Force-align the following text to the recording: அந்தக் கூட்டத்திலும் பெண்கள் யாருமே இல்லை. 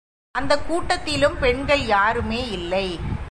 அந்தக் 0.31 0.71
கூட்டத்திலும் 0.71 1.39
பெண்கள் 1.39 1.85
யாருமே 1.85 2.49
இல்லை. 2.49 2.99